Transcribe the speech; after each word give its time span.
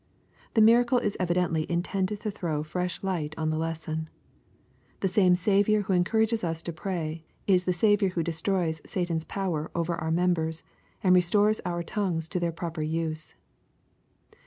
The 0.55 0.61
miracle 0.61 0.97
is 0.97 1.15
evidently 1.19 1.71
intended 1.71 2.21
to 2.21 2.31
throw 2.31 2.63
fresh 2.63 3.03
light 3.03 3.35
on 3.37 3.51
the 3.51 3.57
lesson. 3.59 4.09
The 5.01 5.07
same 5.07 5.35
Saviour 5.35 5.83
who 5.83 5.93
encourages'us 5.93 6.63
to 6.63 6.73
pray, 6.73 7.23
is 7.45 7.65
the 7.65 7.71
Saviour 7.71 8.09
who 8.09 8.23
destroys 8.23 8.81
Satan's 8.83 9.25
power 9.25 9.69
over 9.75 9.93
our 9.95 10.09
members, 10.09 10.63
and 11.03 11.13
restores 11.13 11.61
our 11.65 11.83
tongues 11.83 12.27
to 12.29 12.39
their 12.39 12.51
proper 12.51 12.81
use. 12.81 13.35